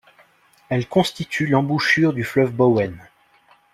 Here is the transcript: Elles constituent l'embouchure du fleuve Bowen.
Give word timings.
Elles 0.69 0.87
constituent 0.87 1.45
l'embouchure 1.45 2.11
du 2.11 2.23
fleuve 2.23 2.51
Bowen. 2.53 2.97